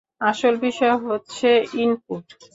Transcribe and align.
আসল 0.21 0.53
বিষয় 0.57 0.95
হচ্ছে 1.05 1.49
ইনপুট। 1.83 2.25